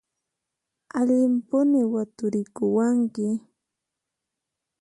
Allimpuni 0.99 1.81
waturikuwanki! 1.93 3.27